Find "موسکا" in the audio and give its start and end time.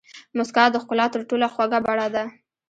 0.37-0.63